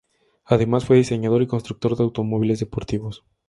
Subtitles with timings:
[0.45, 3.23] Además fue diseñador y constructor de automóviles deportivos.